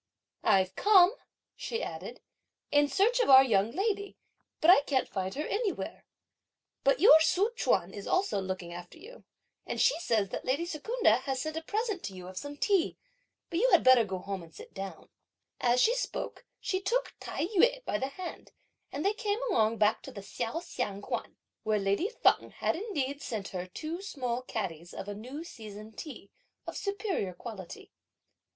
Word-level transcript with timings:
"I've 0.43 0.75
come," 0.75 1.13
she 1.55 1.83
added, 1.83 2.21
"in 2.71 2.87
search 2.87 3.19
of 3.19 3.29
our 3.29 3.43
young 3.43 3.69
lady, 3.69 4.17
but 4.59 4.71
I 4.71 4.81
can't 4.81 5.07
find 5.07 5.35
her 5.35 5.45
anywhere. 5.45 6.05
But 6.83 6.99
your 6.99 7.19
Tzu 7.19 7.51
Chuan 7.55 7.93
is 7.93 8.07
also 8.07 8.41
looking 8.41 8.73
after 8.73 8.97
you; 8.97 9.25
and 9.67 9.79
she 9.79 9.99
says 9.99 10.29
that 10.29 10.43
lady 10.43 10.65
Secunda 10.65 11.17
has 11.17 11.41
sent 11.41 11.55
a 11.55 11.61
present 11.61 12.01
to 12.05 12.15
you 12.15 12.27
of 12.27 12.35
some 12.35 12.57
tea. 12.57 12.97
But 13.51 13.59
you 13.59 13.69
had 13.69 13.83
better 13.83 14.03
go 14.03 14.17
back 14.17 14.25
home 14.25 14.41
and 14.41 14.51
sit 14.55 14.73
down." 14.73 15.09
As 15.59 15.79
she 15.79 15.93
spoke, 15.93 16.47
she 16.59 16.81
took 16.81 17.13
Tai 17.19 17.45
yü 17.45 17.85
by 17.85 17.99
the 17.99 18.07
hand, 18.07 18.53
and 18.91 19.05
they 19.05 19.13
came 19.13 19.37
along 19.51 19.77
back 19.77 20.01
to 20.01 20.11
the 20.11 20.21
Hsiao 20.21 20.61
Hsiang 20.61 21.03
Kuan; 21.03 21.37
where 21.61 21.77
lady 21.77 22.09
Feng 22.09 22.49
had 22.49 22.75
indeed 22.75 23.21
sent 23.21 23.49
her 23.49 23.67
two 23.67 24.01
small 24.01 24.41
catties 24.41 24.95
of 24.95 25.07
a 25.07 25.13
new 25.13 25.43
season 25.43 25.91
tea, 25.93 26.31
of 26.65 26.75
superior 26.75 27.35
quality. 27.35 27.91